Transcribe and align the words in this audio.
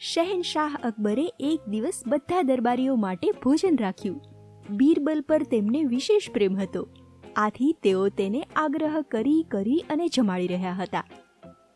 શહેનશાહ 0.00 0.74
અકબરે 0.84 1.22
એક 1.40 1.62
દિવસ 1.68 1.96
બધા 2.06 2.42
દરબારીઓ 2.42 2.92
માટે 2.96 3.30
ભોજન 3.44 3.78
રાખ્યું. 3.80 4.20
બીરબલ 4.70 5.22
પર 5.28 5.38
તેમને 5.42 5.78
વિશેષ 5.84 6.28
પ્રેમ 6.30 6.58
હતો. 6.58 6.82
આથી 7.36 7.70
તેઓ 7.82 8.04
તેને 8.08 8.44
આગ્રહ 8.56 9.00
કરી 9.10 9.42
કરી 9.48 9.80
અને 9.90 10.08
જમાડી 10.08 10.46
રહ્યા 10.46 10.72
હતા. 10.72 11.02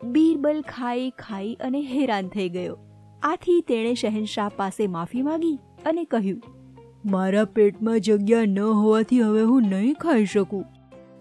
બીરબલ 0.04 0.62
ખાઈ 0.69 1.11
ખાઈ 1.19 1.56
અને 1.61 1.80
હેરાન 1.80 2.29
થઈ 2.29 2.48
ગયો. 2.48 2.79
આથી 3.22 3.58
તેણે 3.61 3.94
શહેનશાહ 3.94 4.48
પાસે 4.56 4.86
માફી 4.86 5.22
માંગી 5.22 5.58
અને 5.86 6.04
કહ્યું, 6.04 6.40
મારા 7.06 7.44
પેટમાં 7.44 8.00
જગ્યા 8.00 8.46
ન 8.46 8.58
હોવાથી 8.60 9.22
હવે 9.22 9.42
હું 9.42 9.70
નહીં 9.74 10.00
ખાઈ 10.06 10.24
શકું. 10.24 10.64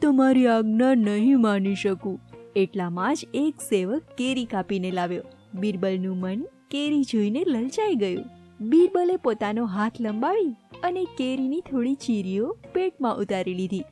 તમારી 0.01 0.47
આજ્ઞા 0.47 0.95
નહીં 1.01 1.41
માની 1.41 1.75
શકું. 1.75 2.17
એટલામાં 2.55 3.13
જ 3.15 3.27
એક 3.33 3.69
સેવક 3.69 4.17
કેરી 4.17 4.45
કાપીને 4.45 4.91
લાવ્યો. 4.91 5.29
બીરબલનું 5.53 6.17
મન 6.17 6.41
કેરી 6.71 7.03
જોઈને 7.03 7.43
લલચાઈ 7.47 7.95
ગયું. 7.95 8.25
બીરબલે 8.61 9.17
પોતાનો 9.17 9.65
હાથ 9.65 10.01
લંબાવી 10.01 10.55
અને 10.83 11.05
કેરીની 11.17 11.61
થોડી 11.61 11.93
ચીરીઓ 11.93 12.57
પેટમાં 12.73 13.17
ઉતારી 13.17 13.53
લીધી. 13.53 13.83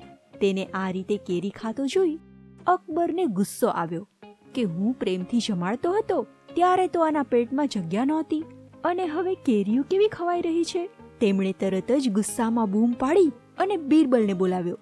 તેને 0.41 0.65
આ 0.65 0.91
રીતે 0.91 1.17
કેરી 1.17 1.49
ખાતો 1.49 1.85
જોઈ 1.85 2.19
અકબરને 2.67 3.25
ગુસ્સો 3.25 3.67
આવ્યો 3.67 4.07
કે 4.55 4.63
હું 4.63 4.93
પ્રેમથી 4.93 5.39
જમાડતો 5.47 5.91
હતો 5.91 6.27
ત્યારે 6.55 6.87
તો 6.87 7.01
આના 7.01 7.23
પેટમાં 7.23 7.67
જગ્યા 7.67 8.05
નહોતી. 8.05 8.43
અને 8.83 9.05
હવે 9.05 9.35
કેરીઓ 9.35 9.83
કેવી 9.83 10.07
ખવાઈ 10.07 10.41
રહી 10.41 10.63
છે? 10.63 10.89
તેમણે 11.19 11.53
તરત 11.59 11.91
જ 11.91 12.09
ગુસ્સામાં 12.09 12.71
બૂમ 12.71 12.91
પાડી 12.91 13.31
અને 13.57 13.77
બીરબલને 13.77 14.33
બોલાવ્યો. 14.33 14.77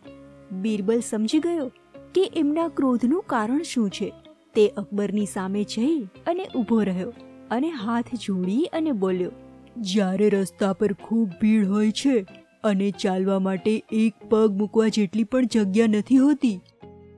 બીરબલ 0.51 0.99
સમજી 0.99 1.39
ગયો 1.39 1.71
કે 2.13 2.31
એમના 2.35 2.67
ક્રોધનું 2.67 3.23
કારણ 3.23 3.61
શું 3.61 3.89
છે? 3.89 4.13
તે 4.57 4.67
અકબરની 4.77 5.25
સામે 5.25 5.63
જઈ 5.63 5.97
અને 6.27 6.45
ઊભો 6.55 6.81
રહ્યો 6.83 7.13
અને 7.51 7.69
હાથ 7.69 8.15
જોડી 8.15 8.63
અને 8.73 8.91
બોલ્યો, 8.91 9.31
જ્યારે 9.77 10.29
રસ્તા 10.29 10.73
પર 10.73 10.93
ખૂબ 10.93 11.29
ભીડ 11.41 11.67
હોય 11.67 11.91
છે 11.91 12.25
અને 12.63 12.91
ચાલવા 12.91 13.39
માટે 13.39 13.83
એક 13.91 14.13
પગ 14.29 14.57
મૂકવા 14.57 14.87
જેટલી 14.87 15.23
પણ 15.23 15.45
જગ્યા 15.45 15.87
નથી 15.87 16.17
હોતી, 16.17 16.59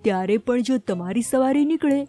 ત્યારે 0.01 0.37
પણ 0.37 0.61
જો 0.61 0.77
તમારી 0.77 1.21
સવારી 1.21 1.65
નીકળે, 1.65 2.05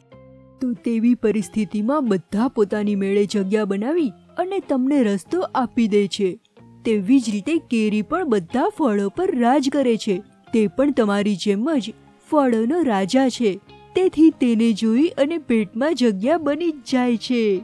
તો 0.61 0.73
તેવી 0.73 1.15
પરિસ્થિતિમાં 1.15 2.09
બધા 2.09 2.49
પોતાની 2.49 2.95
મેળે 2.95 3.25
જગ્યા 3.25 3.65
બનાવી 3.65 4.13
અને 4.39 4.61
તમને 4.69 5.03
રસ્તો 5.03 5.41
આપી 5.41 5.89
દે 5.89 6.07
છે. 6.07 6.39
તેવી 6.85 7.21
જ 7.21 7.31
રીતે 7.33 7.59
કેરી 7.59 8.03
પણ 8.03 8.29
બધા 8.29 8.69
ફળો 8.79 9.09
પર 9.09 9.39
રાજ 9.39 9.69
કરે 9.73 9.97
છે. 9.97 10.23
તે 10.53 10.67
પણ 10.67 10.93
તમારી 10.93 11.37
જેમ 11.37 11.69
જ 11.79 11.93
ફળોનો 12.31 12.83
રાજા 12.83 13.29
છે. 13.29 13.61
તેથી 13.95 14.31
તેને 14.31 14.73
જોઈ 14.73 15.09
અને 15.09 15.39
પેટમાં 15.39 15.95
જગ્યા 15.95 16.39
બની 16.39 16.71
જ 16.71 16.75
જાય 16.93 17.17
છે. 17.17 17.59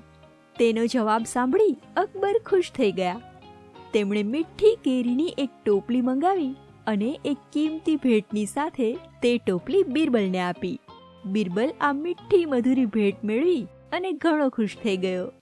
તેનો 0.59 0.87
જવાબ 0.87 1.25
સાંભળી 1.25 1.77
અકબર 1.97 2.41
ખુશ 2.47 2.73
થઈ 2.73 2.93
ગયા. 2.93 3.21
તેમણે 3.93 4.23
મીઠી 4.23 4.79
કેરીની 4.85 5.35
એક 5.39 5.51
ટોપલી 5.65 6.01
મંગાવી 6.01 6.55
અને 6.87 7.21
એક 7.25 7.37
કિંમતી 7.53 7.97
ભેટની 7.97 8.47
સાથે 8.47 8.93
તે 8.95 9.39
ટોપલી 9.39 9.83
બિરબલને 9.83 10.41
આપી. 10.41 10.79
બિરબલ 11.25 11.73
આ 11.81 11.93
મીઠી 11.93 12.45
મધુરી 12.45 12.87
ભેટ 12.87 13.25
મેળવી 13.25 13.67
અને 13.93 14.13
ઘણો 14.13 14.49
ખુશ 14.49 14.77
થઈ 14.85 14.97
ગયો. 14.97 15.33